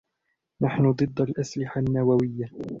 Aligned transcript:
نحن 0.61 0.91
ضد 0.91 1.21
الأسلحة 1.21 1.81
النووية. 1.81 2.49